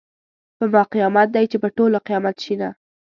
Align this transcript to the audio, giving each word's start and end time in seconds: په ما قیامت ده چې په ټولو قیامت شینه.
په 0.57 0.65
ما 0.73 0.83
قیامت 0.93 1.27
ده 1.33 1.41
چې 1.51 1.57
په 1.63 1.69
ټولو 1.77 1.97
قیامت 2.07 2.35
شینه. 2.43 2.69